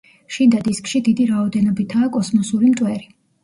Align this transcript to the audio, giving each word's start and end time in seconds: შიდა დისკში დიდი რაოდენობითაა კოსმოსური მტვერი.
შიდა 0.37 0.61
დისკში 0.67 1.03
დიდი 1.09 1.29
რაოდენობითაა 1.33 2.13
კოსმოსური 2.19 2.75
მტვერი. 2.77 3.09